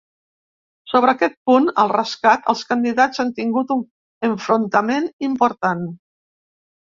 [0.93, 3.85] Sobre aquest punt, el rescat, els candidats han tingut un
[4.31, 5.85] enfrontament important.